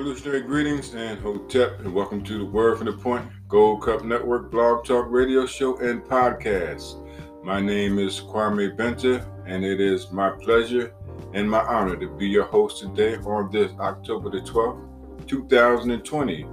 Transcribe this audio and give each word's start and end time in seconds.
revolutionary 0.00 0.40
greetings 0.40 0.94
and 0.94 1.20
Hotep, 1.20 1.80
and 1.80 1.92
welcome 1.92 2.24
to 2.24 2.38
the 2.38 2.44
Word 2.46 2.78
from 2.78 2.86
the 2.86 2.92
Point 2.94 3.22
Gold 3.48 3.82
Cup 3.82 4.02
Network 4.02 4.50
blog 4.50 4.82
talk 4.82 5.04
radio 5.10 5.44
show 5.44 5.76
and 5.76 6.02
podcast. 6.02 7.06
My 7.44 7.60
name 7.60 7.98
is 7.98 8.18
Kwame 8.18 8.74
Binta, 8.74 9.22
and 9.46 9.62
it 9.62 9.78
is 9.78 10.10
my 10.10 10.30
pleasure 10.30 10.94
and 11.34 11.50
my 11.50 11.60
honor 11.60 11.96
to 11.96 12.08
be 12.16 12.26
your 12.26 12.46
host 12.46 12.78
today 12.80 13.16
on 13.16 13.50
this 13.52 13.72
October 13.78 14.30
the 14.30 14.40
12th, 14.40 15.28
2020. 15.28 16.46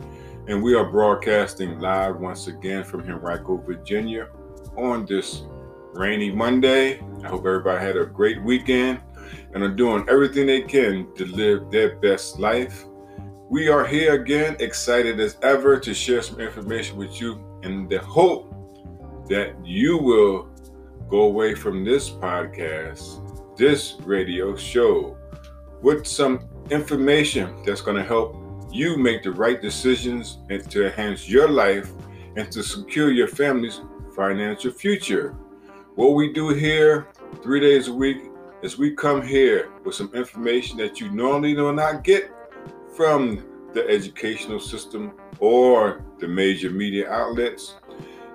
And 0.50 0.61
we 0.61 0.76
are 0.76 0.91
broadcasting 0.91 1.79
live 1.79 2.18
once 2.18 2.48
again 2.48 2.84
from 2.84 3.04
Henrico, 3.04 3.55
Virginia 3.66 4.27
on 4.76 5.05
this 5.05 5.43
rainy 5.93 6.34
Monday. 6.34 6.99
I 7.23 7.27
hope 7.29 7.45
everybody 7.45 7.79
had 7.79 7.95
a 7.95 8.07
great 8.07 8.43
weekend 8.43 8.99
and 9.54 9.63
are 9.63 9.73
doing 9.73 10.05
everything 10.09 10.48
they 10.48 10.63
can 10.63 11.07
to 11.16 11.26
live 11.27 11.71
their 11.71 11.95
best 11.95 12.40
life. 12.40 12.84
We 13.49 13.69
are 13.69 13.85
here 13.85 14.13
again, 14.13 14.57
excited 14.59 15.21
as 15.21 15.37
ever 15.41 15.79
to 15.79 15.93
share 15.93 16.21
some 16.21 16.41
information 16.41 16.97
with 16.97 17.21
you 17.21 17.41
in 17.63 17.87
the 17.87 17.99
hope 17.99 18.53
that 19.29 19.55
you 19.65 19.97
will 19.97 20.49
go 21.07 21.21
away 21.21 21.55
from 21.55 21.85
this 21.85 22.09
podcast, 22.09 23.55
this 23.55 23.95
radio 24.01 24.53
show, 24.57 25.17
with 25.81 26.05
some 26.05 26.49
information 26.71 27.63
that's 27.65 27.79
going 27.79 27.95
to 27.95 28.03
help 28.03 28.35
you 28.70 28.97
make 28.97 29.23
the 29.23 29.31
right 29.31 29.61
decisions 29.61 30.39
and 30.49 30.70
to 30.70 30.87
enhance 30.87 31.29
your 31.29 31.48
life 31.48 31.89
and 32.35 32.51
to 32.51 32.61
secure 32.61 33.11
your 33.11 33.29
family's 33.29 33.79
financial 34.13 34.71
future. 34.73 35.37
What 35.95 36.15
we 36.15 36.34
do 36.34 36.49
here 36.49 37.07
three 37.41 37.61
days 37.61 37.87
a 37.87 37.93
week 37.93 38.17
is 38.61 38.77
we 38.77 38.93
come 38.93 39.21
here 39.21 39.70
with 39.85 39.95
some 39.95 40.13
information 40.13 40.77
that 40.79 40.99
you 40.99 41.09
normally 41.11 41.54
do 41.54 41.71
not 41.71 42.04
get 42.04 42.29
from 42.98 43.45
the 43.73 43.87
educational 43.87 44.59
system 44.59 45.13
or 45.40 46.03
the 46.20 46.27
major 46.27 46.71
media 46.71 47.09
outlets. 47.09 47.76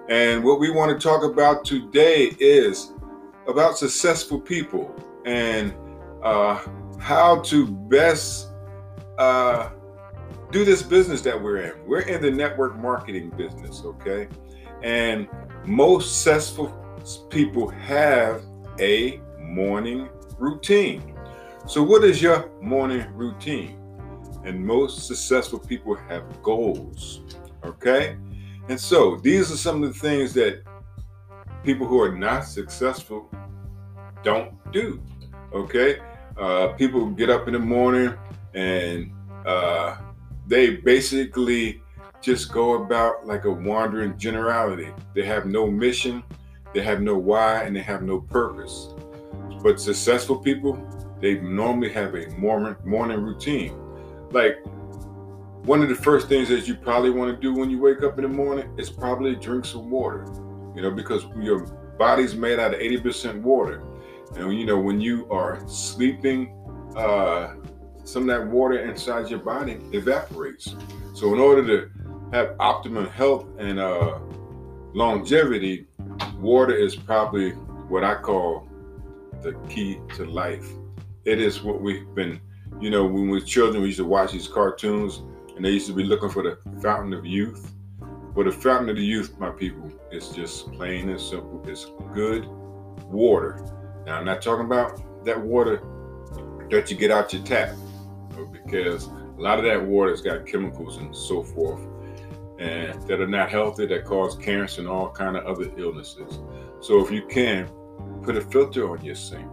And 0.08 0.44
what 0.44 0.60
we 0.60 0.70
want 0.70 0.98
to 0.98 1.08
talk 1.08 1.24
about 1.24 1.64
today 1.64 2.32
is 2.38 2.92
about 3.48 3.76
successful 3.76 4.40
people 4.40 4.94
and 5.26 5.74
uh, 6.22 6.64
how 7.00 7.40
to 7.40 7.66
best 7.66 8.52
uh, 9.18 9.70
do 10.52 10.64
this 10.64 10.82
business 10.82 11.22
that 11.22 11.40
we're 11.40 11.56
in. 11.56 11.86
We're 11.86 12.02
in 12.02 12.22
the 12.22 12.30
network 12.30 12.76
marketing 12.76 13.30
business, 13.30 13.82
okay? 13.84 14.28
And 14.84 15.28
most 15.64 16.22
successful 16.22 16.68
people 17.30 17.68
have 17.68 18.44
a 18.78 19.20
morning 19.40 20.08
routine. 20.38 21.16
So, 21.66 21.82
what 21.82 22.04
is 22.04 22.20
your 22.20 22.50
morning 22.60 23.06
routine? 23.14 23.81
And 24.44 24.64
most 24.64 25.06
successful 25.06 25.58
people 25.58 25.94
have 25.94 26.42
goals. 26.42 27.20
Okay? 27.64 28.16
And 28.68 28.78
so, 28.78 29.16
these 29.16 29.52
are 29.52 29.56
some 29.56 29.82
of 29.82 29.92
the 29.92 29.98
things 29.98 30.32
that 30.34 30.62
people 31.64 31.86
who 31.86 32.00
are 32.00 32.16
not 32.16 32.44
successful 32.44 33.30
don't 34.22 34.52
do. 34.72 35.00
Okay? 35.52 36.00
Uh, 36.36 36.68
people 36.68 37.06
get 37.06 37.30
up 37.30 37.46
in 37.46 37.52
the 37.52 37.58
morning 37.58 38.14
and 38.54 39.12
uh, 39.44 39.96
they 40.46 40.76
basically 40.76 41.82
just 42.20 42.52
go 42.52 42.82
about 42.82 43.26
like 43.26 43.44
a 43.44 43.50
wandering 43.50 44.16
generality. 44.16 44.88
They 45.14 45.24
have 45.24 45.46
no 45.46 45.66
mission, 45.66 46.22
they 46.72 46.82
have 46.82 47.00
no 47.00 47.16
why, 47.16 47.62
and 47.62 47.74
they 47.74 47.80
have 47.80 48.02
no 48.02 48.20
purpose. 48.20 48.94
But 49.62 49.80
successful 49.80 50.38
people, 50.38 50.80
they 51.20 51.40
normally 51.40 51.92
have 51.92 52.14
a 52.14 52.28
morning 52.30 52.76
morning 52.84 53.22
routine. 53.22 53.78
Like 54.32 54.58
one 55.64 55.82
of 55.82 55.88
the 55.88 55.94
first 55.94 56.28
things 56.28 56.48
that 56.48 56.66
you 56.66 56.74
probably 56.74 57.10
want 57.10 57.34
to 57.34 57.40
do 57.40 57.54
when 57.54 57.70
you 57.70 57.78
wake 57.78 58.02
up 58.02 58.18
in 58.18 58.22
the 58.22 58.28
morning 58.28 58.72
is 58.78 58.90
probably 58.90 59.36
drink 59.36 59.64
some 59.64 59.90
water. 59.90 60.26
You 60.74 60.82
know, 60.82 60.90
because 60.90 61.24
your 61.38 61.66
body's 61.98 62.34
made 62.34 62.58
out 62.58 62.74
of 62.74 62.80
80% 62.80 63.42
water. 63.42 63.82
And 64.36 64.58
you 64.58 64.64
know, 64.64 64.80
when 64.80 65.00
you 65.00 65.30
are 65.30 65.62
sleeping, 65.68 66.56
uh, 66.96 67.54
some 68.04 68.28
of 68.28 68.28
that 68.28 68.46
water 68.48 68.78
inside 68.78 69.28
your 69.28 69.38
body 69.38 69.78
evaporates. 69.92 70.74
So 71.14 71.32
in 71.32 71.40
order 71.40 71.64
to 71.66 71.90
have 72.32 72.56
optimum 72.58 73.06
health 73.06 73.46
and 73.58 73.78
uh, 73.78 74.18
longevity, 74.94 75.86
water 76.38 76.74
is 76.74 76.96
probably 76.96 77.50
what 77.50 78.04
I 78.04 78.14
call 78.14 78.68
the 79.42 79.52
key 79.68 80.00
to 80.16 80.24
life. 80.24 80.66
It 81.24 81.40
is 81.40 81.62
what 81.62 81.80
we've 81.80 82.12
been, 82.14 82.40
you 82.82 82.90
know, 82.90 83.04
when 83.04 83.28
we 83.28 83.38
were 83.38 83.40
children, 83.40 83.80
we 83.80 83.88
used 83.88 84.00
to 84.00 84.04
watch 84.04 84.32
these 84.32 84.48
cartoons 84.48 85.22
and 85.54 85.64
they 85.64 85.70
used 85.70 85.86
to 85.86 85.92
be 85.92 86.02
looking 86.02 86.28
for 86.28 86.42
the 86.42 86.58
fountain 86.80 87.12
of 87.12 87.24
youth. 87.24 87.72
But 88.34 88.46
the 88.46 88.50
fountain 88.50 88.88
of 88.88 88.96
the 88.96 89.04
youth, 89.04 89.38
my 89.38 89.50
people, 89.50 89.92
is 90.10 90.30
just 90.30 90.72
plain 90.72 91.08
and 91.08 91.20
simple. 91.20 91.62
It's 91.68 91.86
good 92.12 92.46
water. 93.04 93.64
Now, 94.04 94.16
I'm 94.16 94.24
not 94.24 94.42
talking 94.42 94.66
about 94.66 95.24
that 95.24 95.40
water 95.40 95.80
that 96.70 96.90
you 96.90 96.96
get 96.96 97.12
out 97.12 97.32
your 97.32 97.44
tap, 97.44 97.76
because 98.50 99.06
a 99.06 99.40
lot 99.40 99.60
of 99.60 99.64
that 99.64 99.80
water 99.80 100.10
has 100.10 100.20
got 100.20 100.44
chemicals 100.44 100.96
and 100.96 101.14
so 101.14 101.44
forth, 101.44 101.86
and 102.58 103.00
that 103.06 103.20
are 103.20 103.28
not 103.28 103.48
healthy, 103.48 103.86
that 103.86 104.04
cause 104.04 104.34
cancer 104.36 104.80
and 104.80 104.88
all 104.88 105.10
kind 105.10 105.36
of 105.36 105.44
other 105.44 105.70
illnesses. 105.76 106.40
So, 106.80 107.04
if 107.04 107.12
you 107.12 107.26
can, 107.26 107.70
put 108.22 108.36
a 108.36 108.40
filter 108.40 108.90
on 108.90 109.04
your 109.04 109.14
sink. 109.14 109.46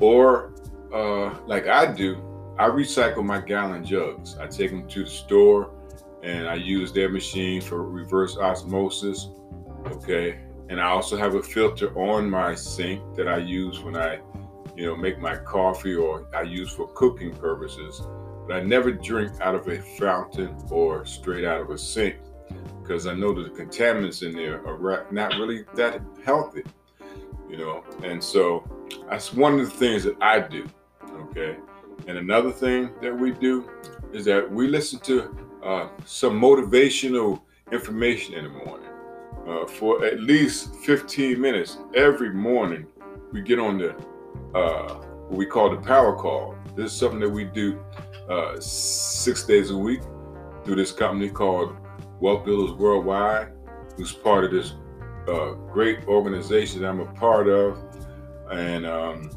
Or, 0.00 0.54
uh, 0.92 1.38
like 1.46 1.68
I 1.68 1.92
do, 1.92 2.26
I 2.58 2.68
recycle 2.68 3.24
my 3.24 3.40
gallon 3.40 3.84
jugs. 3.84 4.36
I 4.38 4.46
take 4.46 4.70
them 4.70 4.86
to 4.88 5.04
the 5.04 5.10
store 5.10 5.70
and 6.22 6.48
I 6.48 6.54
use 6.54 6.92
their 6.92 7.08
machine 7.08 7.60
for 7.60 7.82
reverse 7.82 8.36
osmosis. 8.36 9.28
Okay. 9.86 10.40
And 10.68 10.80
I 10.80 10.86
also 10.86 11.16
have 11.16 11.34
a 11.34 11.42
filter 11.42 11.96
on 11.98 12.28
my 12.30 12.54
sink 12.54 13.16
that 13.16 13.26
I 13.26 13.38
use 13.38 13.80
when 13.80 13.96
I, 13.96 14.20
you 14.76 14.86
know, 14.86 14.94
make 14.94 15.18
my 15.18 15.36
coffee 15.36 15.94
or 15.94 16.26
I 16.34 16.42
use 16.42 16.70
for 16.70 16.88
cooking 16.88 17.34
purposes. 17.34 18.02
But 18.46 18.56
I 18.56 18.60
never 18.62 18.92
drink 18.92 19.32
out 19.40 19.54
of 19.54 19.66
a 19.68 19.80
fountain 19.98 20.56
or 20.70 21.04
straight 21.06 21.44
out 21.44 21.60
of 21.60 21.70
a 21.70 21.78
sink 21.78 22.16
because 22.82 23.06
I 23.06 23.14
know 23.14 23.32
that 23.34 23.54
the 23.54 23.64
contaminants 23.64 24.26
in 24.26 24.34
there 24.34 24.66
are 24.66 25.06
not 25.10 25.32
really 25.38 25.64
that 25.74 26.02
healthy 26.24 26.64
you 27.50 27.58
know. 27.58 27.84
And 28.02 28.22
so 28.22 28.64
that's 29.08 29.34
one 29.34 29.58
of 29.58 29.60
the 29.60 29.76
things 29.76 30.04
that 30.04 30.16
I 30.22 30.40
do, 30.40 30.68
okay. 31.02 31.56
And 32.10 32.18
another 32.18 32.50
thing 32.50 32.90
that 33.02 33.16
we 33.16 33.30
do 33.30 33.70
is 34.12 34.24
that 34.24 34.50
we 34.50 34.66
listen 34.66 34.98
to 34.98 35.32
uh, 35.62 35.88
some 36.04 36.40
motivational 36.40 37.40
information 37.70 38.34
in 38.34 38.44
the 38.46 38.50
morning 38.50 38.88
uh, 39.46 39.64
for 39.64 40.04
at 40.04 40.18
least 40.18 40.74
15 40.74 41.40
minutes 41.40 41.78
every 41.94 42.34
morning. 42.34 42.84
We 43.30 43.42
get 43.42 43.60
on 43.60 43.78
the 43.78 43.94
uh, 44.58 44.94
what 45.28 45.38
we 45.38 45.46
call 45.46 45.70
the 45.70 45.76
power 45.76 46.16
call. 46.16 46.56
This 46.74 46.90
is 46.90 46.98
something 46.98 47.20
that 47.20 47.30
we 47.30 47.44
do 47.44 47.78
uh, 48.28 48.58
six 48.58 49.44
days 49.44 49.70
a 49.70 49.78
week 49.78 50.00
through 50.64 50.74
this 50.74 50.90
company 50.90 51.30
called 51.30 51.76
Wealth 52.18 52.44
Builders 52.44 52.72
Worldwide, 52.72 53.52
who's 53.96 54.12
part 54.12 54.42
of 54.42 54.50
this 54.50 54.74
a 55.28 55.54
great 55.70 56.08
organization 56.08 56.82
that 56.82 56.88
I'm 56.88 56.98
a 56.98 57.12
part 57.12 57.46
of, 57.46 57.78
and 58.50 58.84
um, 58.84 59.30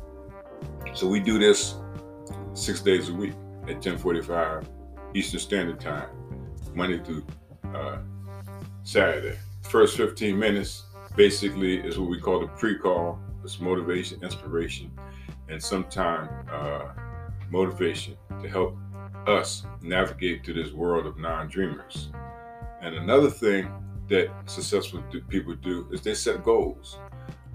so 0.95 1.07
we 1.07 1.19
do 1.19 1.37
this 1.37 1.75
six 2.53 2.81
days 2.81 3.09
a 3.09 3.13
week 3.13 3.33
at 3.67 3.81
10:45 3.81 4.67
Eastern 5.13 5.39
Standard 5.39 5.79
Time, 5.79 6.09
Monday 6.73 6.99
through 7.03 7.25
uh, 7.73 7.97
Saturday. 8.83 9.37
First 9.69 9.97
15 9.97 10.37
minutes 10.37 10.83
basically 11.15 11.77
is 11.77 11.97
what 11.99 12.09
we 12.09 12.19
call 12.19 12.39
the 12.39 12.47
pre-call. 12.47 13.19
It's 13.43 13.59
motivation, 13.59 14.23
inspiration, 14.23 14.91
and 15.49 15.61
sometimes 15.61 16.29
uh, 16.49 16.93
motivation 17.49 18.15
to 18.41 18.49
help 18.49 18.77
us 19.27 19.65
navigate 19.81 20.43
through 20.43 20.63
this 20.63 20.73
world 20.73 21.05
of 21.05 21.17
non-dreamers. 21.17 22.09
And 22.81 22.95
another 22.95 23.29
thing 23.29 23.69
that 24.09 24.29
successful 24.45 25.03
people 25.29 25.55
do 25.55 25.87
is 25.91 26.01
they 26.01 26.13
set 26.13 26.43
goals. 26.43 26.97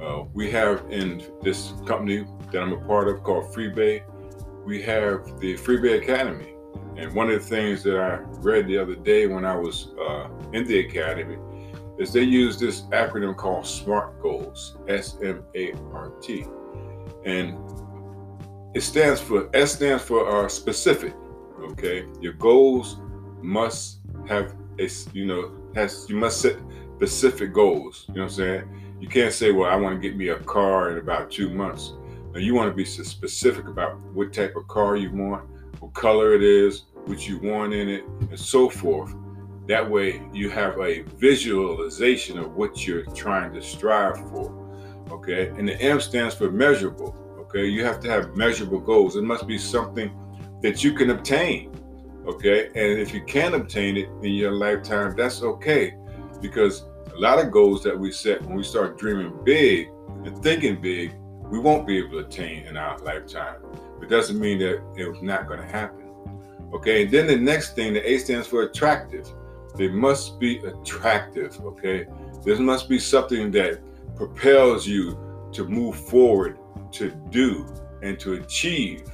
Uh, 0.01 0.25
we 0.33 0.51
have 0.51 0.85
in 0.91 1.23
this 1.43 1.73
company 1.87 2.27
that 2.53 2.63
I'm 2.63 2.73
a 2.73 2.81
part 2.87 3.09
of 3.09 3.23
called 3.23 3.53
FreeBay, 3.53 4.03
we 4.69 4.83
have 4.83 5.41
the 5.41 5.55
FreeBay 5.55 6.03
Academy. 6.03 6.55
And 6.99 7.15
one 7.15 7.31
of 7.31 7.43
the 7.43 7.49
things 7.49 7.83
that 7.85 7.99
I 7.99 8.17
read 8.41 8.67
the 8.67 8.77
other 8.77 8.97
day 8.97 9.27
when 9.27 9.47
I 9.47 9.57
was 9.57 9.93
uh, 9.99 10.29
in 10.53 10.67
the 10.67 10.81
academy 10.81 11.39
is 11.99 12.13
they 12.13 12.23
use 12.23 12.61
this 12.61 12.83
acronym 12.93 13.35
called 13.35 13.67
SMART 13.67 14.21
Goals, 14.21 14.77
S 14.87 15.17
M 15.25 15.43
A 15.55 15.73
R 15.95 16.13
T. 16.21 16.45
And 17.25 17.57
it 18.75 18.83
stands 18.83 19.23
for, 19.23 19.49
S 19.55 19.73
stands 19.73 20.03
for 20.03 20.45
uh, 20.45 20.49
specific, 20.49 21.15
okay? 21.71 22.05
Your 22.21 22.35
goals 22.35 22.99
must 23.41 24.01
have 24.29 24.55
a, 24.79 24.89
you 25.15 25.25
know, 25.25 25.53
has 25.75 26.07
you 26.11 26.17
must 26.17 26.43
set 26.43 26.57
specific 26.97 27.55
goals. 27.55 28.05
You 28.09 28.17
know 28.17 28.23
what 28.25 28.33
I'm 28.33 28.37
saying? 28.37 28.97
You 29.01 29.09
can't 29.09 29.33
say, 29.33 29.51
well, 29.51 29.71
I 29.71 29.77
want 29.77 29.95
to 29.95 30.09
get 30.09 30.15
me 30.15 30.29
a 30.29 30.39
car 30.41 30.91
in 30.91 30.99
about 30.99 31.31
two 31.31 31.49
months. 31.49 31.95
Now 32.33 32.41
you 32.41 32.55
want 32.55 32.71
to 32.71 32.75
be 32.75 32.85
specific 32.85 33.67
about 33.67 34.01
what 34.13 34.33
type 34.33 34.55
of 34.57 34.67
car 34.69 34.97
you 34.97 35.11
want, 35.13 35.49
what 35.81 35.95
color 35.95 36.35
it 36.35 36.43
is, 36.43 36.85
what 37.07 37.27
you 37.27 37.39
want 37.39 37.73
in 37.73 37.89
it, 37.89 38.05
and 38.05 38.39
so 38.39 38.69
forth. 38.69 39.15
That 39.67 39.89
way, 39.89 40.23
you 40.33 40.51
have 40.51 40.79
a 40.81 41.03
visualization 41.17 42.39
of 42.39 42.57
what 42.57 42.87
you're 42.87 43.05
trying 43.07 43.53
to 43.55 43.63
strive 43.63 44.17
for. 44.31 44.55
Okay, 45.11 45.49
and 45.49 45.69
the 45.69 45.81
M 45.81 46.01
stands 46.01 46.35
for 46.35 46.51
measurable. 46.51 47.15
Okay, 47.41 47.67
you 47.67 47.85
have 47.85 48.01
to 48.01 48.11
have 48.11 48.37
measurable 48.37 48.81
goals. 48.81 49.17
It 49.17 49.25
must 49.25 49.47
be 49.47 49.59
something 49.59 50.11
that 50.63 50.85
you 50.85 50.93
can 50.93 51.11
obtain. 51.11 51.73
Okay, 52.27 52.67
and 52.67 53.01
if 53.01 53.15
you 53.15 53.23
can't 53.25 53.55
obtain 53.55 53.97
it 53.97 54.09
in 54.23 54.35
your 54.35 54.53
lifetime, 54.53 55.15
that's 55.17 55.43
okay 55.43 55.95
because 56.41 56.85
a 57.15 57.19
lot 57.19 57.39
of 57.39 57.51
goals 57.51 57.83
that 57.83 57.99
we 57.99 58.13
set 58.13 58.43
when 58.43 58.57
we 58.57 58.63
start 58.63 58.99
dreaming 58.99 59.33
big 59.45 59.89
and 60.25 60.43
thinking 60.43 60.81
big, 60.81 61.15
we 61.51 61.59
won't 61.59 61.87
be 61.87 61.99
able 61.99 62.11
to 62.11 62.19
attain 62.19 62.67
in 62.67 62.77
our 62.77 62.99
lifetime. 62.99 63.57
It 64.03 64.09
doesn't 64.09 64.39
mean 64.39 64.59
that 64.59 64.83
it's 64.97 65.23
not 65.23 65.47
going 65.47 65.61
to 65.61 65.67
happen. 65.67 66.09
Okay, 66.73 67.05
and 67.05 67.11
then 67.11 67.27
the 67.27 67.37
next 67.37 67.75
thing, 67.75 67.95
the 67.95 68.09
A 68.09 68.19
stands 68.19 68.47
for 68.47 68.63
attractive. 68.63 69.27
They 69.77 69.89
must 69.89 70.39
be 70.39 70.59
attractive. 70.59 71.59
Okay, 71.61 72.07
this 72.45 72.59
must 72.59 72.89
be 72.89 72.99
something 72.99 73.51
that 73.53 73.81
propels 74.17 74.87
you 74.87 75.19
to 75.53 75.65
move 75.65 75.97
forward, 75.97 76.59
to 76.93 77.11
do, 77.31 77.67
and 78.03 78.19
to 78.21 78.35
achieve. 78.35 79.09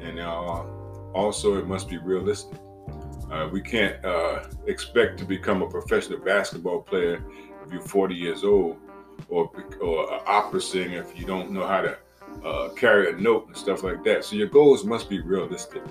And 0.00 0.18
uh, 0.18 0.64
also, 1.14 1.58
it 1.58 1.66
must 1.66 1.88
be 1.88 1.98
realistic. 1.98 2.58
Uh, 3.30 3.48
we 3.52 3.60
can't 3.60 4.02
uh, 4.04 4.44
expect 4.66 5.18
to 5.18 5.24
become 5.24 5.62
a 5.62 5.68
professional 5.68 6.18
basketball 6.18 6.80
player 6.80 7.24
if 7.64 7.72
you're 7.72 7.82
40 7.82 8.14
years 8.14 8.42
old, 8.42 8.78
or 9.28 9.50
or 9.80 10.12
an 10.14 10.20
opera 10.26 10.60
singer 10.60 11.00
if 11.00 11.18
you 11.18 11.26
don't 11.26 11.50
know 11.50 11.66
how 11.66 11.80
to 11.82 11.98
uh, 12.44 12.68
carry 12.70 13.12
a 13.12 13.16
note 13.16 13.46
and 13.48 13.56
stuff 13.56 13.82
like 13.82 14.04
that. 14.04 14.24
So 14.24 14.36
your 14.36 14.48
goals 14.48 14.84
must 14.84 15.08
be 15.10 15.20
realistic, 15.20 15.82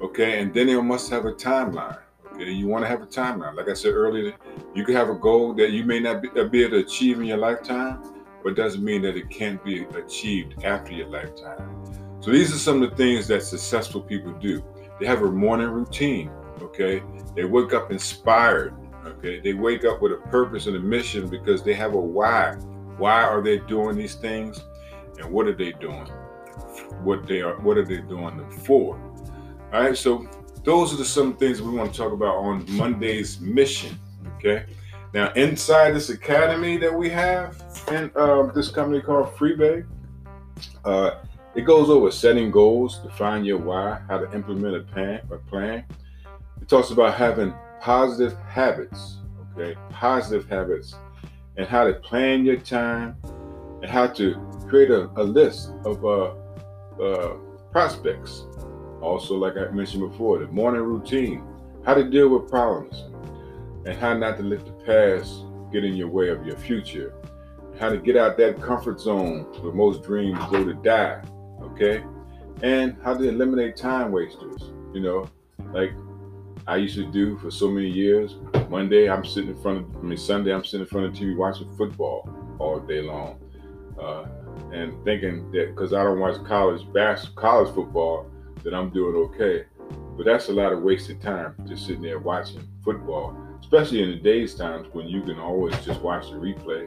okay? 0.00 0.40
And 0.40 0.52
then 0.52 0.68
you 0.68 0.82
must 0.82 1.10
have 1.10 1.24
a 1.24 1.32
timeline. 1.32 1.98
Okay, 2.34 2.50
you 2.50 2.68
want 2.68 2.84
to 2.84 2.88
have 2.88 3.02
a 3.02 3.06
timeline. 3.06 3.56
Like 3.56 3.68
I 3.68 3.74
said 3.74 3.94
earlier, 3.94 4.32
you 4.74 4.84
can 4.84 4.94
have 4.94 5.08
a 5.08 5.14
goal 5.14 5.54
that 5.54 5.72
you 5.72 5.84
may 5.84 5.98
not 5.98 6.22
be, 6.22 6.28
uh, 6.38 6.44
be 6.44 6.62
able 6.62 6.78
to 6.78 6.86
achieve 6.86 7.18
in 7.18 7.26
your 7.26 7.38
lifetime, 7.38 8.00
but 8.44 8.54
doesn't 8.54 8.84
mean 8.84 9.02
that 9.02 9.16
it 9.16 9.28
can't 9.28 9.62
be 9.64 9.84
achieved 9.84 10.62
after 10.64 10.92
your 10.92 11.08
lifetime. 11.08 11.84
So 12.20 12.30
these 12.30 12.54
are 12.54 12.58
some 12.58 12.82
of 12.82 12.90
the 12.90 12.96
things 12.96 13.26
that 13.28 13.42
successful 13.42 14.00
people 14.00 14.32
do. 14.34 14.62
They 15.00 15.06
have 15.06 15.22
a 15.22 15.30
morning 15.30 15.68
routine. 15.68 16.30
Okay, 16.60 17.02
they 17.34 17.44
wake 17.44 17.72
up 17.72 17.90
inspired. 17.90 18.74
Okay, 19.06 19.40
they 19.40 19.54
wake 19.54 19.84
up 19.84 20.02
with 20.02 20.12
a 20.12 20.28
purpose 20.28 20.66
and 20.66 20.76
a 20.76 20.80
mission 20.80 21.28
because 21.28 21.62
they 21.62 21.74
have 21.74 21.94
a 21.94 22.00
why. 22.00 22.54
Why 22.98 23.22
are 23.22 23.42
they 23.42 23.58
doing 23.58 23.96
these 23.96 24.14
things? 24.14 24.60
and 25.18 25.30
what 25.30 25.46
are 25.46 25.52
they 25.52 25.72
doing? 25.72 26.06
What 27.02 27.26
they 27.26 27.40
are, 27.42 27.58
what 27.60 27.76
are 27.76 27.84
they 27.84 27.98
doing 27.98 28.36
them 28.36 28.50
for? 28.50 28.96
All 29.72 29.82
right, 29.82 29.96
so 29.96 30.26
those 30.64 30.92
are 30.92 30.96
the 30.96 31.04
some 31.04 31.36
things 31.36 31.60
we 31.60 31.70
want 31.70 31.92
to 31.92 31.98
talk 31.98 32.12
about 32.12 32.36
on 32.36 32.64
Monday's 32.70 33.40
mission. 33.40 33.98
Okay, 34.36 34.64
now 35.12 35.32
inside 35.32 35.92
this 35.92 36.10
academy 36.10 36.76
that 36.78 36.92
we 36.92 37.10
have 37.10 37.60
in 37.90 38.10
uh, 38.16 38.44
this 38.52 38.70
company 38.70 39.00
called 39.00 39.34
FreeBay, 39.36 39.86
uh, 40.84 41.22
it 41.54 41.62
goes 41.62 41.90
over 41.90 42.10
setting 42.10 42.50
goals, 42.50 42.98
define 42.98 43.44
your 43.44 43.58
why, 43.58 44.00
how 44.08 44.18
to 44.18 44.32
implement 44.32 44.76
a 44.76 44.80
plan. 44.80 45.20
A 45.30 45.36
plan. 45.36 45.84
It 46.60 46.68
talks 46.68 46.90
about 46.90 47.14
having 47.14 47.52
positive 47.80 48.36
habits. 48.48 49.18
Okay, 49.56 49.76
positive 49.90 50.48
habits, 50.48 50.94
and 51.56 51.66
how 51.66 51.84
to 51.84 51.94
plan 51.94 52.44
your 52.44 52.58
time, 52.58 53.16
and 53.82 53.90
how 53.90 54.06
to 54.06 54.34
create 54.68 54.90
a, 54.90 55.10
a 55.16 55.22
list 55.22 55.72
of 55.84 56.04
uh, 56.04 56.34
uh, 57.02 57.36
prospects. 57.72 58.46
Also, 59.00 59.36
like 59.36 59.56
I 59.56 59.70
mentioned 59.70 60.08
before, 60.10 60.38
the 60.38 60.46
morning 60.48 60.82
routine, 60.82 61.42
how 61.84 61.94
to 61.94 62.08
deal 62.08 62.28
with 62.28 62.50
problems, 62.50 63.04
and 63.86 63.96
how 63.98 64.14
not 64.14 64.36
to 64.36 64.42
let 64.42 64.64
the 64.64 64.72
past 64.84 65.44
get 65.72 65.84
in 65.84 65.94
your 65.94 66.08
way 66.08 66.28
of 66.28 66.46
your 66.46 66.56
future. 66.56 67.14
How 67.80 67.88
to 67.88 67.98
get 67.98 68.16
out 68.16 68.36
that 68.38 68.60
comfort 68.60 69.00
zone 69.00 69.44
where 69.60 69.72
most 69.72 70.02
dreams 70.02 70.38
go 70.50 70.64
to 70.64 70.74
die. 70.74 71.22
Okay, 71.62 72.04
and 72.62 72.96
how 73.02 73.14
to 73.14 73.28
eliminate 73.28 73.76
time 73.76 74.12
wasters. 74.12 74.72
You 74.92 75.00
know, 75.00 75.28
like 75.72 75.92
I 76.68 76.76
used 76.76 76.96
to 76.96 77.10
do 77.10 77.38
for 77.38 77.50
so 77.50 77.70
many 77.70 77.88
years. 77.88 78.36
Monday, 78.68 79.08
I'm 79.08 79.24
sitting 79.24 79.50
in 79.50 79.62
front 79.62 79.78
of, 79.78 79.96
I 79.96 80.00
mean, 80.00 80.18
Sunday, 80.18 80.52
I'm 80.52 80.64
sitting 80.64 80.80
in 80.80 80.86
front 80.86 81.06
of 81.06 81.14
TV 81.14 81.34
watching 81.34 81.74
football 81.76 82.28
all 82.58 82.78
day 82.78 83.00
long. 83.00 83.40
Uh, 83.98 84.26
and 84.72 85.02
thinking 85.02 85.50
that 85.52 85.74
because 85.74 85.94
I 85.94 86.04
don't 86.04 86.20
watch 86.20 86.36
college 86.44 86.82
bas- 86.92 87.30
college 87.34 87.74
football, 87.74 88.30
that 88.64 88.74
I'm 88.74 88.90
doing 88.90 89.16
okay. 89.16 89.64
But 90.16 90.26
that's 90.26 90.48
a 90.48 90.52
lot 90.52 90.72
of 90.72 90.82
wasted 90.82 91.22
time 91.22 91.54
just 91.66 91.86
sitting 91.86 92.02
there 92.02 92.18
watching 92.18 92.66
football, 92.84 93.36
especially 93.60 94.02
in 94.02 94.10
the 94.10 94.16
days 94.16 94.54
times 94.54 94.88
when 94.92 95.08
you 95.08 95.22
can 95.22 95.38
always 95.38 95.74
just 95.84 96.02
watch 96.02 96.30
the 96.30 96.36
replay 96.36 96.86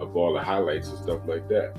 of 0.00 0.16
all 0.16 0.32
the 0.32 0.42
highlights 0.42 0.88
and 0.88 0.98
stuff 0.98 1.20
like 1.26 1.46
that. 1.48 1.76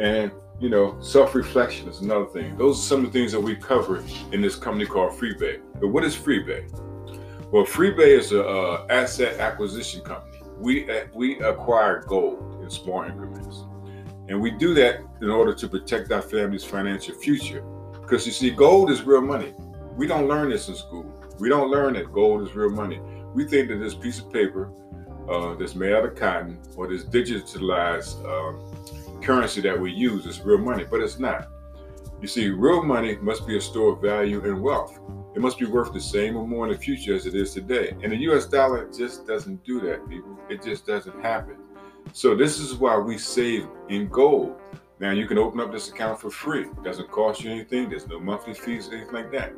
And 0.00 0.32
you 0.60 0.68
know, 0.68 0.96
self-reflection 1.00 1.88
is 1.88 2.00
another 2.00 2.26
thing. 2.26 2.56
Those 2.56 2.78
are 2.78 2.82
some 2.82 3.04
of 3.04 3.12
the 3.12 3.18
things 3.18 3.32
that 3.32 3.40
we 3.40 3.56
cover 3.56 4.02
in 4.32 4.40
this 4.40 4.56
company 4.56 4.86
called 4.86 5.12
FreeBay. 5.12 5.60
But 5.80 5.88
what 5.88 6.04
is 6.04 6.14
FreeBay? 6.16 7.50
Well, 7.50 7.64
FreeBay 7.64 8.18
is 8.18 8.32
a 8.32 8.46
uh, 8.46 8.86
asset 8.90 9.40
acquisition 9.40 10.00
company. 10.02 10.38
We 10.58 10.90
uh, 10.90 11.06
we 11.12 11.40
acquire 11.40 12.04
gold 12.06 12.62
in 12.62 12.70
small 12.70 13.02
increments. 13.02 13.64
And 14.28 14.40
we 14.40 14.50
do 14.52 14.72
that 14.74 15.00
in 15.20 15.28
order 15.28 15.52
to 15.54 15.68
protect 15.68 16.10
our 16.10 16.22
family's 16.22 16.64
financial 16.64 17.14
future. 17.14 17.62
Because 18.00 18.24
you 18.24 18.32
see, 18.32 18.50
gold 18.50 18.90
is 18.90 19.02
real 19.02 19.20
money. 19.20 19.52
We 19.96 20.06
don't 20.06 20.28
learn 20.28 20.50
this 20.50 20.68
in 20.68 20.76
school. 20.76 21.04
We 21.38 21.48
don't 21.48 21.70
learn 21.70 21.94
that 21.94 22.12
gold 22.12 22.42
is 22.42 22.54
real 22.54 22.70
money. 22.70 23.00
We 23.34 23.46
think 23.46 23.68
that 23.68 23.76
this 23.76 23.94
piece 23.94 24.20
of 24.20 24.32
paper 24.32 24.70
uh, 25.28 25.54
that's 25.54 25.74
made 25.74 25.92
out 25.92 26.04
of 26.04 26.14
cotton 26.14 26.58
or 26.76 26.86
this 26.86 27.04
digitalized 27.04 28.22
uh, 28.24 29.20
currency 29.20 29.60
that 29.62 29.78
we 29.78 29.90
use 29.90 30.26
is 30.26 30.40
real 30.40 30.58
money, 30.58 30.84
but 30.84 31.00
it's 31.00 31.18
not. 31.18 31.48
You 32.20 32.28
see, 32.28 32.48
real 32.48 32.82
money 32.82 33.16
must 33.16 33.46
be 33.46 33.56
a 33.56 33.60
store 33.60 33.92
of 33.92 34.00
value 34.00 34.42
and 34.44 34.62
wealth. 34.62 34.98
It 35.34 35.40
must 35.40 35.58
be 35.58 35.66
worth 35.66 35.92
the 35.92 36.00
same 36.00 36.36
or 36.36 36.46
more 36.46 36.66
in 36.66 36.72
the 36.72 36.78
future 36.78 37.14
as 37.14 37.26
it 37.26 37.34
is 37.34 37.52
today. 37.52 37.96
And 38.02 38.12
the 38.12 38.16
US 38.30 38.46
dollar 38.46 38.88
just 38.96 39.26
doesn't 39.26 39.64
do 39.64 39.80
that, 39.80 40.08
people. 40.08 40.38
It 40.48 40.62
just 40.62 40.86
doesn't 40.86 41.20
happen. 41.20 41.56
So 42.12 42.36
this 42.36 42.60
is 42.60 42.74
why 42.74 42.96
we 42.98 43.18
save 43.18 43.66
in 43.88 44.08
gold. 44.08 44.60
Now 45.00 45.10
you 45.10 45.26
can 45.26 45.38
open 45.38 45.60
up 45.60 45.72
this 45.72 45.88
account 45.88 46.20
for 46.20 46.30
free. 46.30 46.62
It 46.62 46.84
doesn't 46.84 47.10
cost 47.10 47.42
you 47.42 47.50
anything. 47.50 47.90
There's 47.90 48.06
no 48.06 48.20
monthly 48.20 48.54
fees, 48.54 48.88
or 48.88 48.94
anything 48.94 49.12
like 49.12 49.32
that. 49.32 49.52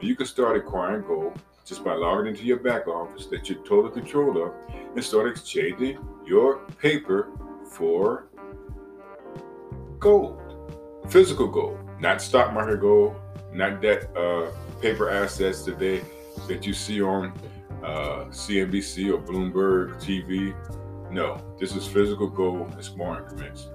You 0.00 0.16
can 0.16 0.26
start 0.26 0.56
acquiring 0.56 1.06
gold 1.06 1.40
just 1.70 1.84
by 1.84 1.94
logging 1.94 2.26
into 2.26 2.42
your 2.44 2.58
back 2.58 2.88
office 2.88 3.26
that 3.26 3.48
you're 3.48 3.62
total 3.62 3.88
control 3.88 4.42
of 4.42 4.52
and 4.96 5.04
start 5.04 5.30
exchanging 5.30 5.96
your 6.26 6.66
paper 6.80 7.28
for 7.64 8.26
gold, 10.00 10.42
physical 11.08 11.46
gold, 11.46 11.78
not 12.00 12.20
stock 12.20 12.52
market 12.52 12.80
gold, 12.80 13.14
not 13.52 13.80
that 13.80 14.10
uh, 14.16 14.50
paper 14.82 15.08
assets 15.10 15.62
today 15.62 16.02
that 16.48 16.66
you 16.66 16.74
see 16.74 17.00
on 17.00 17.32
uh, 17.84 18.24
CNBC 18.30 19.14
or 19.14 19.18
Bloomberg 19.22 19.94
TV 20.02 20.52
no, 21.12 21.40
this 21.58 21.74
is 21.74 21.86
physical 21.86 22.28
gold 22.28 22.72
in 22.72 22.82
small 22.82 23.16
increments. 23.16 23.68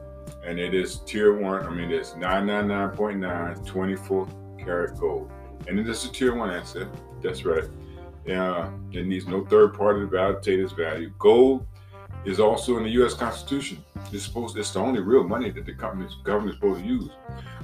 And 0.45 0.59
it 0.59 0.73
is 0.73 0.99
tier 0.99 1.33
one, 1.37 1.65
I 1.65 1.69
mean, 1.69 1.91
it's 1.91 2.11
999.9 2.11 3.65
24 3.65 4.27
karat 4.57 4.97
gold. 4.97 5.31
And 5.67 5.79
it 5.79 5.87
is 5.87 6.05
a 6.05 6.11
tier 6.11 6.35
one 6.35 6.49
asset. 6.49 6.87
That's 7.21 7.43
right. 7.43 7.65
Uh, 8.29 8.69
it 8.91 9.05
needs 9.05 9.27
no 9.27 9.45
third 9.45 9.73
party 9.73 9.99
to 9.99 10.07
validate 10.07 10.59
its 10.59 10.73
value. 10.73 11.11
Gold 11.19 11.65
is 12.25 12.39
also 12.39 12.77
in 12.77 12.83
the 12.83 12.89
U.S. 12.91 13.13
Constitution. 13.13 13.83
It's 14.11 14.23
supposed 14.23 14.57
it's 14.57 14.71
the 14.71 14.79
only 14.79 14.99
real 14.99 15.23
money 15.23 15.51
that 15.51 15.65
the 15.65 15.73
company's 15.73 16.15
government 16.23 16.51
is 16.51 16.55
supposed 16.55 16.81
to 16.81 16.87
use. 16.87 17.09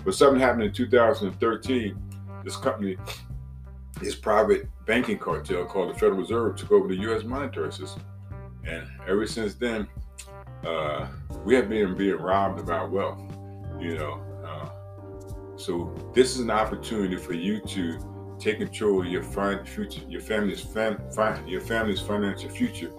But 0.05 0.13
something 0.13 0.39
happened 0.39 0.63
in 0.63 0.73
2013. 0.73 1.97
This 2.43 2.55
company, 2.57 2.97
this 3.99 4.15
private 4.15 4.67
banking 4.85 5.17
cartel 5.17 5.65
called 5.65 5.89
the 5.89 5.93
Federal 5.93 6.19
Reserve, 6.19 6.55
took 6.57 6.71
over 6.71 6.87
the 6.87 6.97
U.S. 6.97 7.23
monetary 7.23 7.71
system. 7.71 8.03
And 8.63 8.87
ever 9.07 9.25
since 9.25 9.55
then, 9.55 9.87
uh, 10.65 11.07
we 11.43 11.55
have 11.55 11.69
been 11.69 11.95
being 11.95 12.17
robbed 12.17 12.59
of 12.59 12.69
our 12.69 12.87
wealth, 12.87 13.19
you 13.79 13.97
know. 13.97 14.21
Uh, 14.45 15.57
so 15.57 16.11
this 16.13 16.35
is 16.35 16.41
an 16.41 16.51
opportunity 16.51 17.15
for 17.15 17.33
you 17.33 17.59
to 17.61 17.97
take 18.41 18.57
control 18.57 19.01
of 19.01 19.07
your 19.07 19.23
future, 19.23 20.01
your 20.09 20.21
family's 20.21 20.61
fam, 20.61 20.99
your 21.47 21.61
family's 21.61 22.01
financial 22.01 22.49
future, 22.49 22.91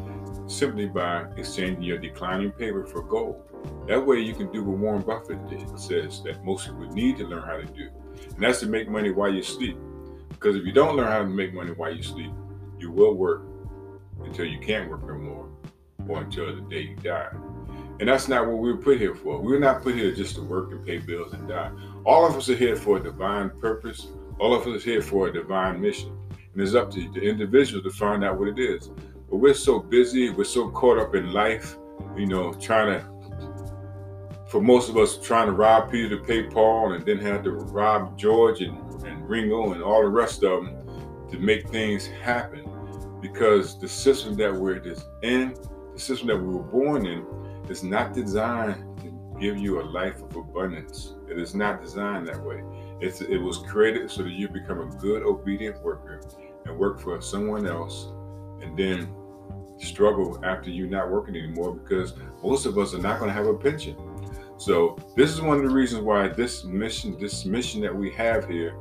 simply 0.46 0.86
by 0.86 1.24
exchanging 1.36 1.82
your 1.82 1.98
declining 1.98 2.52
paper 2.52 2.86
for 2.86 3.02
gold. 3.02 3.42
That 3.88 4.04
way, 4.04 4.20
you 4.20 4.34
can 4.34 4.50
do 4.52 4.62
what 4.62 4.78
Warren 4.78 5.02
Buffett 5.02 5.48
did, 5.48 5.78
says 5.78 6.22
that 6.22 6.44
most 6.44 6.66
people 6.66 6.86
need 6.92 7.18
to 7.18 7.26
learn 7.26 7.42
how 7.42 7.56
to 7.56 7.66
do, 7.66 7.88
and 8.34 8.42
that's 8.42 8.60
to 8.60 8.66
make 8.66 8.88
money 8.88 9.10
while 9.10 9.32
you 9.32 9.42
sleep. 9.42 9.76
Because 10.28 10.56
if 10.56 10.64
you 10.64 10.72
don't 10.72 10.96
learn 10.96 11.08
how 11.08 11.18
to 11.18 11.26
make 11.26 11.52
money 11.52 11.72
while 11.72 11.94
you 11.94 12.02
sleep, 12.02 12.32
you 12.78 12.90
will 12.90 13.14
work 13.14 13.42
until 14.24 14.44
you 14.44 14.60
can't 14.60 14.90
work 14.90 15.06
no 15.06 15.14
more 15.14 15.48
or 16.08 16.22
until 16.22 16.54
the 16.54 16.62
day 16.62 16.80
you 16.80 16.96
die. 16.96 17.28
And 18.00 18.08
that's 18.08 18.26
not 18.26 18.46
what 18.46 18.58
we 18.58 18.72
were 18.72 18.78
put 18.78 18.98
here 18.98 19.14
for. 19.14 19.40
We 19.40 19.52
were 19.52 19.60
not 19.60 19.82
put 19.82 19.94
here 19.94 20.12
just 20.12 20.34
to 20.36 20.42
work 20.42 20.72
and 20.72 20.84
pay 20.84 20.98
bills 20.98 21.32
and 21.32 21.48
die. 21.48 21.70
All 22.04 22.26
of 22.26 22.34
us 22.34 22.48
are 22.48 22.56
here 22.56 22.74
for 22.74 22.96
a 22.96 23.02
divine 23.02 23.50
purpose. 23.60 24.08
All 24.38 24.54
of 24.54 24.66
us 24.66 24.82
here 24.82 25.02
for 25.02 25.28
a 25.28 25.32
divine 25.32 25.80
mission. 25.80 26.16
And 26.52 26.62
it's 26.62 26.74
up 26.74 26.90
to 26.92 27.10
the 27.12 27.20
individual 27.20 27.82
to 27.82 27.90
find 27.90 28.24
out 28.24 28.38
what 28.38 28.48
it 28.48 28.58
is. 28.58 28.88
But 29.30 29.36
we're 29.36 29.54
so 29.54 29.78
busy, 29.78 30.30
we're 30.30 30.44
so 30.44 30.70
caught 30.70 30.98
up 30.98 31.14
in 31.14 31.32
life, 31.32 31.76
you 32.16 32.26
know, 32.26 32.52
trying 32.52 33.00
to, 33.00 34.46
for 34.48 34.60
most 34.60 34.90
of 34.90 34.96
us, 34.98 35.16
trying 35.16 35.46
to 35.46 35.52
rob 35.52 35.90
Peter 35.90 36.16
to 36.16 36.22
pay 36.22 36.42
Paul 36.42 36.92
and 36.92 37.04
then 37.06 37.18
have 37.18 37.42
to 37.44 37.52
rob 37.52 38.18
George 38.18 38.60
and, 38.60 38.76
and 39.04 39.28
Ringo 39.28 39.72
and 39.72 39.82
all 39.82 40.02
the 40.02 40.08
rest 40.08 40.42
of 40.42 40.64
them 40.64 41.28
to 41.30 41.38
make 41.38 41.68
things 41.70 42.06
happen. 42.06 42.68
Because 43.22 43.78
the 43.78 43.88
system 43.88 44.34
that 44.36 44.52
we're 44.52 44.76
in, 45.22 45.54
the 45.94 46.00
system 46.00 46.28
that 46.28 46.36
we 46.36 46.52
were 46.52 46.62
born 46.62 47.06
in, 47.06 47.24
is 47.68 47.82
not 47.82 48.12
designed 48.12 48.84
give 49.42 49.58
you 49.58 49.80
a 49.80 49.82
life 49.82 50.22
of 50.22 50.36
abundance. 50.36 51.14
It 51.28 51.36
is 51.36 51.52
not 51.52 51.82
designed 51.82 52.28
that 52.28 52.40
way. 52.40 52.62
It's, 53.00 53.20
it 53.22 53.38
was 53.38 53.58
created 53.58 54.08
so 54.08 54.22
that 54.22 54.30
you 54.30 54.48
become 54.48 54.80
a 54.80 54.86
good, 55.00 55.24
obedient 55.24 55.82
worker 55.82 56.20
and 56.64 56.78
work 56.78 57.00
for 57.00 57.20
someone 57.20 57.66
else 57.66 58.06
and 58.62 58.78
then 58.78 59.12
struggle 59.78 60.40
after 60.44 60.70
you're 60.70 60.86
not 60.86 61.10
working 61.10 61.34
anymore 61.34 61.74
because 61.74 62.14
most 62.40 62.66
of 62.66 62.78
us 62.78 62.94
are 62.94 63.00
not 63.00 63.18
going 63.18 63.30
to 63.30 63.34
have 63.34 63.46
a 63.46 63.54
pension. 63.54 63.96
So 64.58 64.96
this 65.16 65.32
is 65.32 65.40
one 65.40 65.56
of 65.56 65.64
the 65.64 65.74
reasons 65.74 66.04
why 66.04 66.28
this 66.28 66.62
mission, 66.62 67.18
this 67.18 67.44
mission 67.44 67.80
that 67.80 67.94
we 67.94 68.12
have 68.12 68.48
here 68.48 68.76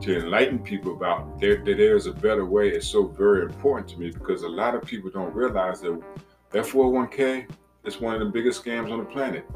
to 0.00 0.18
enlighten 0.18 0.58
people 0.58 0.96
about 0.96 1.38
there, 1.40 1.58
that 1.64 1.76
there's 1.76 2.06
a 2.06 2.12
better 2.12 2.44
way 2.44 2.70
is 2.70 2.84
so 2.84 3.06
very 3.06 3.42
important 3.42 3.86
to 3.90 4.00
me 4.00 4.10
because 4.10 4.42
a 4.42 4.48
lot 4.48 4.74
of 4.74 4.82
people 4.84 5.08
don't 5.08 5.32
realize 5.32 5.80
that 5.82 6.02
that 6.50 6.64
401k 6.64 7.48
is 7.84 8.00
one 8.00 8.14
of 8.14 8.20
the 8.20 8.26
biggest 8.26 8.64
scams 8.64 8.90
on 8.90 8.98
the 8.98 9.04
planet. 9.04 9.46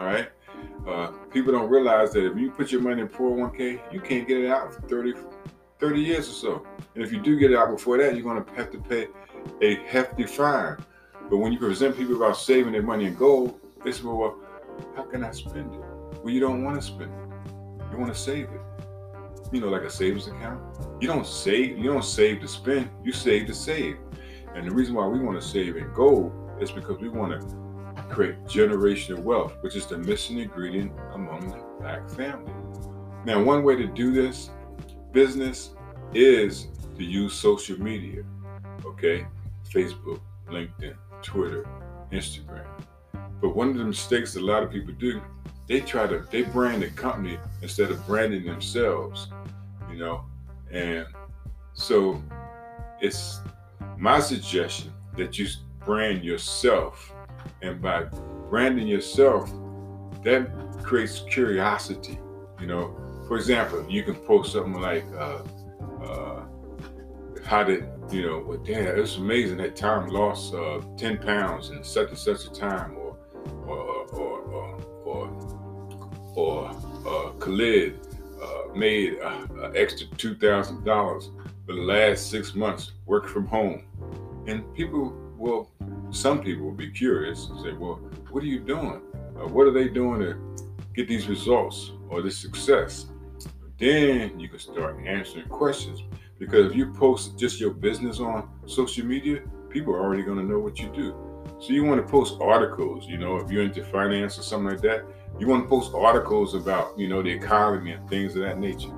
All 0.00 0.06
right. 0.06 0.30
Uh, 0.88 1.08
people 1.30 1.52
don't 1.52 1.68
realize 1.68 2.12
that 2.12 2.24
if 2.24 2.38
you 2.38 2.50
put 2.50 2.72
your 2.72 2.80
money 2.80 3.02
in 3.02 3.08
401k, 3.08 3.92
you 3.92 4.00
can't 4.00 4.26
get 4.26 4.38
it 4.38 4.50
out 4.50 4.74
for 4.74 4.80
30, 4.88 5.12
30 5.78 6.00
years 6.00 6.26
or 6.26 6.32
so. 6.32 6.66
And 6.94 7.04
if 7.04 7.12
you 7.12 7.20
do 7.20 7.38
get 7.38 7.50
it 7.50 7.58
out 7.58 7.70
before 7.70 7.98
that, 7.98 8.14
you're 8.14 8.24
going 8.24 8.42
to 8.42 8.50
have 8.54 8.70
to 8.70 8.78
pay 8.78 9.08
a 9.60 9.74
hefty 9.86 10.24
fine. 10.24 10.78
But 11.28 11.36
when 11.36 11.52
you 11.52 11.58
present 11.58 11.98
people 11.98 12.16
about 12.16 12.38
saving 12.38 12.72
their 12.72 12.82
money 12.82 13.04
in 13.04 13.14
gold, 13.14 13.60
they 13.84 13.92
say, 13.92 14.04
well, 14.04 14.38
how 14.96 15.02
can 15.02 15.22
I 15.22 15.32
spend 15.32 15.74
it? 15.74 15.80
Well, 16.22 16.32
you 16.32 16.40
don't 16.40 16.64
want 16.64 16.80
to 16.80 16.86
spend 16.86 17.12
it. 17.12 17.52
You 17.92 17.98
want 17.98 18.14
to 18.14 18.18
save 18.18 18.44
it. 18.44 18.60
You 19.52 19.60
know, 19.60 19.68
like 19.68 19.82
a 19.82 19.90
savings 19.90 20.28
account. 20.28 20.62
You 20.98 21.08
don't 21.08 21.26
save, 21.26 21.76
you 21.76 21.92
don't 21.92 22.04
save 22.04 22.40
to 22.40 22.48
spend, 22.48 22.88
you 23.04 23.12
save 23.12 23.46
to 23.48 23.54
save. 23.54 23.98
And 24.54 24.66
the 24.66 24.74
reason 24.74 24.94
why 24.94 25.06
we 25.06 25.18
want 25.18 25.40
to 25.40 25.46
save 25.46 25.76
in 25.76 25.92
gold 25.92 26.32
is 26.58 26.70
because 26.70 26.98
we 27.00 27.10
want 27.10 27.38
to 27.38 27.69
create 28.10 28.42
generational 28.44 29.18
wealth, 29.18 29.56
which 29.60 29.76
is 29.76 29.86
the 29.86 29.98
missing 29.98 30.38
ingredient 30.38 30.92
among 31.14 31.48
the 31.50 31.62
black 31.80 32.08
family. 32.10 32.52
Now, 33.24 33.42
one 33.42 33.62
way 33.62 33.76
to 33.76 33.86
do 33.86 34.12
this 34.12 34.50
business 35.12 35.70
is 36.14 36.68
to 36.96 37.04
use 37.04 37.34
social 37.34 37.80
media 37.80 38.24
okay? 38.84 39.26
Facebook, 39.68 40.20
LinkedIn, 40.48 40.94
Twitter, 41.22 41.66
Instagram. 42.12 42.66
But 43.40 43.56
one 43.56 43.70
of 43.70 43.76
the 43.76 43.84
mistakes 43.84 44.36
a 44.36 44.40
lot 44.40 44.62
of 44.62 44.70
people 44.70 44.92
do, 44.94 45.20
they 45.66 45.80
try 45.80 46.06
to 46.06 46.26
they 46.30 46.42
brand 46.42 46.82
the 46.82 46.88
company 46.90 47.38
instead 47.62 47.90
of 47.90 48.04
branding 48.06 48.44
themselves, 48.44 49.28
you 49.90 49.98
know. 49.98 50.24
And 50.70 51.06
so 51.72 52.22
it's 53.00 53.40
my 53.96 54.20
suggestion 54.20 54.92
that 55.16 55.38
you 55.38 55.46
brand 55.84 56.24
yourself. 56.24 57.12
And 57.62 57.80
by 57.80 58.04
branding 58.48 58.88
yourself, 58.88 59.50
that 60.24 60.50
creates 60.82 61.20
curiosity. 61.30 62.18
You 62.60 62.66
know, 62.66 62.96
for 63.26 63.36
example, 63.36 63.84
you 63.88 64.02
can 64.02 64.14
post 64.14 64.52
something 64.52 64.80
like, 64.80 65.04
uh, 65.16 65.42
uh, 66.02 66.42
"How 67.44 67.64
did 67.64 67.86
you 68.12 68.26
know, 68.26 68.44
well, 68.46 68.58
damn, 68.58 68.98
it's 68.98 69.16
amazing 69.16 69.58
that 69.58 69.76
Tom 69.76 70.08
lost 70.08 70.52
uh, 70.52 70.80
10 70.96 71.18
pounds 71.18 71.70
in 71.70 71.84
such 71.84 72.08
and 72.08 72.18
such 72.18 72.44
a 72.44 72.50
time, 72.50 72.96
or 72.96 73.16
or 73.66 74.06
or 74.12 74.40
or 74.50 74.80
or, 75.04 75.30
or 76.34 76.70
uh, 77.06 77.30
Khalid 77.38 78.00
uh, 78.42 78.74
made 78.74 79.14
an 79.14 79.72
extra 79.76 80.06
two 80.16 80.34
thousand 80.34 80.84
dollars 80.84 81.30
for 81.66 81.74
the 81.74 81.82
last 81.82 82.30
six 82.30 82.54
months, 82.54 82.92
work 83.06 83.28
from 83.28 83.46
home, 83.46 83.84
and 84.46 84.74
people 84.74 85.14
will, 85.38 85.70
some 86.10 86.42
people 86.42 86.64
will 86.64 86.72
be 86.72 86.90
curious 86.90 87.48
and 87.48 87.60
say, 87.60 87.72
well, 87.72 87.96
what 88.30 88.42
are 88.42 88.46
you 88.46 88.60
doing? 88.60 89.00
Uh, 89.36 89.48
what 89.48 89.66
are 89.66 89.72
they 89.72 89.88
doing 89.88 90.20
to 90.20 90.66
get 90.94 91.08
these 91.08 91.28
results 91.28 91.92
or 92.08 92.22
this 92.22 92.38
success? 92.38 93.06
Then 93.78 94.38
you 94.38 94.48
can 94.48 94.58
start 94.58 94.98
answering 95.06 95.48
questions 95.48 96.02
because 96.38 96.70
if 96.70 96.76
you 96.76 96.92
post 96.92 97.38
just 97.38 97.60
your 97.60 97.70
business 97.70 98.20
on 98.20 98.48
social 98.66 99.06
media, 99.06 99.42
people 99.68 99.94
are 99.94 100.00
already 100.00 100.22
going 100.22 100.38
to 100.38 100.44
know 100.44 100.58
what 100.58 100.78
you 100.78 100.88
do. 100.88 101.14
So 101.60 101.72
you 101.72 101.84
want 101.84 102.04
to 102.04 102.10
post 102.10 102.36
articles, 102.40 103.06
you 103.06 103.18
know, 103.18 103.36
if 103.36 103.50
you're 103.50 103.62
into 103.62 103.84
finance 103.84 104.38
or 104.38 104.42
something 104.42 104.70
like 104.70 104.80
that, 104.82 105.04
you 105.38 105.46
want 105.46 105.64
to 105.64 105.68
post 105.68 105.92
articles 105.94 106.54
about, 106.54 106.98
you 106.98 107.08
know, 107.08 107.22
the 107.22 107.30
economy 107.30 107.92
and 107.92 108.08
things 108.08 108.34
of 108.34 108.42
that 108.42 108.58
nature. 108.58 108.92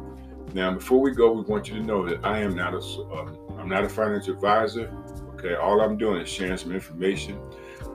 Now, 0.55 0.73
before 0.73 1.01
we 1.01 1.13
go, 1.13 1.33
we 1.33 1.43
want 1.43 1.69
you 1.69 1.75
to 1.75 1.83
know 1.83 2.07
that 2.09 2.25
I 2.25 2.39
am 2.39 2.55
not 2.55 2.75
a, 2.75 2.79
uh, 2.79 3.33
I'm 3.59 3.69
not 3.69 3.85
a 3.85 3.89
financial 3.89 4.35
advisor. 4.35 4.93
Okay, 5.45 5.57
all 5.57 5.81
I'm 5.81 5.97
doing 5.97 6.21
is 6.21 6.29
sharing 6.29 6.57
some 6.57 6.73
information 6.73 7.37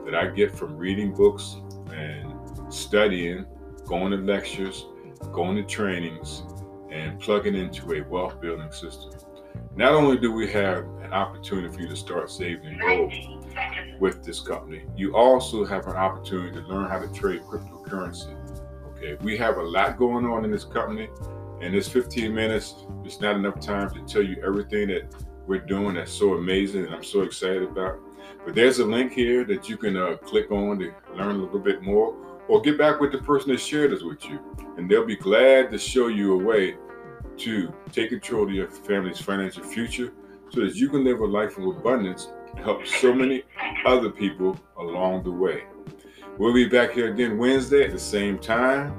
that 0.04 0.14
I 0.14 0.26
get 0.26 0.54
from 0.54 0.76
reading 0.76 1.14
books 1.14 1.56
and 1.94 2.30
studying, 2.68 3.46
going 3.86 4.10
to 4.10 4.18
lectures, 4.18 4.84
going 5.32 5.56
to 5.56 5.62
trainings, 5.62 6.42
and 6.90 7.18
plugging 7.18 7.54
into 7.54 7.94
a 7.94 8.02
wealth 8.02 8.38
building 8.42 8.70
system. 8.70 9.12
Not 9.76 9.94
only 9.94 10.18
do 10.18 10.30
we 10.30 10.50
have 10.52 10.84
an 11.00 11.14
opportunity 11.14 11.74
for 11.74 11.80
you 11.80 11.88
to 11.88 11.96
start 11.96 12.30
saving 12.30 12.78
gold 12.80 13.14
with 13.98 14.22
this 14.22 14.40
company, 14.40 14.84
you 14.94 15.16
also 15.16 15.64
have 15.64 15.86
an 15.86 15.96
opportunity 15.96 16.52
to 16.60 16.66
learn 16.66 16.90
how 16.90 16.98
to 16.98 17.10
trade 17.14 17.40
cryptocurrency. 17.44 18.36
Okay, 18.88 19.16
we 19.22 19.38
have 19.38 19.56
a 19.56 19.62
lot 19.62 19.96
going 19.96 20.26
on 20.26 20.44
in 20.44 20.50
this 20.50 20.64
company, 20.64 21.08
and 21.62 21.72
this 21.72 21.88
15 21.88 22.34
minutes 22.34 22.74
is 23.06 23.22
not 23.22 23.36
enough 23.36 23.58
time 23.58 23.88
to 23.94 24.02
tell 24.02 24.22
you 24.22 24.36
everything 24.44 24.88
that 24.88 25.14
we're 25.48 25.58
doing 25.58 25.94
that's 25.94 26.12
so 26.12 26.34
amazing 26.34 26.84
and 26.84 26.94
I'm 26.94 27.02
so 27.02 27.22
excited 27.22 27.62
about. 27.62 27.98
But 28.44 28.54
there's 28.54 28.78
a 28.78 28.84
link 28.84 29.12
here 29.12 29.44
that 29.44 29.68
you 29.68 29.78
can 29.78 29.96
uh, 29.96 30.16
click 30.16 30.50
on 30.50 30.78
to 30.78 30.92
learn 31.16 31.36
a 31.36 31.38
little 31.38 31.58
bit 31.58 31.82
more, 31.82 32.14
or 32.48 32.60
get 32.60 32.78
back 32.78 33.00
with 33.00 33.12
the 33.12 33.18
person 33.18 33.50
that 33.50 33.58
shared 33.58 33.90
this 33.90 34.02
with 34.02 34.24
you, 34.26 34.38
and 34.76 34.88
they'll 34.88 35.06
be 35.06 35.16
glad 35.16 35.70
to 35.70 35.78
show 35.78 36.08
you 36.08 36.38
a 36.38 36.44
way 36.44 36.76
to 37.38 37.72
take 37.92 38.10
control 38.10 38.44
of 38.44 38.50
your 38.50 38.68
family's 38.68 39.18
financial 39.18 39.64
future 39.64 40.12
so 40.50 40.60
that 40.60 40.74
you 40.76 40.88
can 40.88 41.02
live 41.04 41.20
a 41.20 41.26
life 41.26 41.56
of 41.56 41.64
abundance 41.64 42.28
and 42.50 42.58
help 42.60 42.86
so 42.86 43.12
many 43.12 43.42
other 43.86 44.10
people 44.10 44.58
along 44.78 45.24
the 45.24 45.30
way. 45.30 45.64
We'll 46.36 46.54
be 46.54 46.68
back 46.68 46.92
here 46.92 47.12
again 47.12 47.38
Wednesday 47.38 47.84
at 47.84 47.92
the 47.92 47.98
same 47.98 48.38
time, 48.38 48.92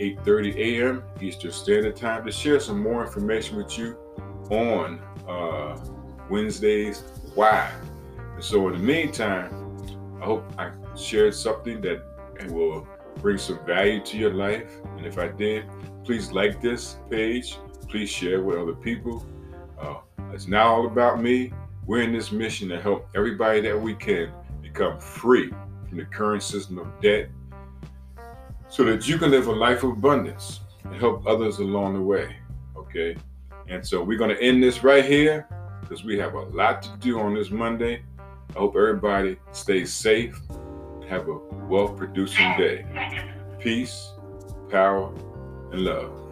8:30 0.00 0.56
a.m. 0.56 1.02
Eastern 1.20 1.52
Standard 1.52 1.96
Time, 1.96 2.24
to 2.24 2.32
share 2.32 2.60
some 2.60 2.82
more 2.82 3.04
information 3.04 3.56
with 3.56 3.78
you 3.78 3.96
on 4.50 5.00
uh, 5.28 5.78
Wednesdays 6.30 7.02
why. 7.34 7.70
And 8.34 8.42
so, 8.42 8.68
in 8.68 8.74
the 8.74 8.78
meantime, 8.78 9.50
I 10.20 10.24
hope 10.24 10.44
I 10.58 10.70
shared 10.96 11.34
something 11.34 11.80
that 11.82 12.02
will 12.48 12.86
bring 13.20 13.38
some 13.38 13.64
value 13.64 14.02
to 14.04 14.18
your 14.18 14.34
life. 14.34 14.70
And 14.96 15.06
if 15.06 15.18
I 15.18 15.28
did, 15.28 15.64
Please 16.04 16.32
like 16.32 16.60
this 16.60 16.98
page. 17.08 17.58
Please 17.88 18.10
share 18.10 18.42
with 18.42 18.58
other 18.58 18.74
people. 18.74 19.24
Uh, 19.80 19.96
it's 20.32 20.46
not 20.46 20.66
all 20.66 20.86
about 20.86 21.20
me. 21.20 21.50
We're 21.86 22.02
in 22.02 22.12
this 22.12 22.30
mission 22.30 22.68
to 22.68 22.80
help 22.80 23.08
everybody 23.14 23.62
that 23.62 23.80
we 23.80 23.94
can 23.94 24.30
become 24.60 25.00
free 25.00 25.50
from 25.88 25.96
the 25.96 26.04
current 26.04 26.42
system 26.42 26.78
of 26.78 26.88
debt 27.00 27.30
so 28.68 28.84
that 28.84 29.08
you 29.08 29.16
can 29.16 29.30
live 29.30 29.46
a 29.46 29.52
life 29.52 29.82
of 29.82 29.92
abundance 29.92 30.60
and 30.84 30.94
help 30.94 31.26
others 31.26 31.58
along 31.58 31.94
the 31.94 32.02
way. 32.02 32.36
Okay? 32.76 33.16
And 33.68 33.86
so 33.86 34.02
we're 34.02 34.18
going 34.18 34.34
to 34.34 34.42
end 34.42 34.62
this 34.62 34.82
right 34.82 35.04
here 35.04 35.48
because 35.80 36.04
we 36.04 36.18
have 36.18 36.34
a 36.34 36.42
lot 36.42 36.82
to 36.82 36.90
do 36.98 37.20
on 37.20 37.34
this 37.34 37.50
Monday. 37.50 38.02
I 38.54 38.58
hope 38.58 38.76
everybody 38.76 39.36
stays 39.52 39.92
safe. 39.92 40.40
Have 41.08 41.28
a 41.28 41.38
wealth 41.66 41.96
producing 41.96 42.56
day. 42.56 42.86
Peace, 43.58 44.12
power, 44.70 45.12
and 45.72 45.80
love. 45.80 46.23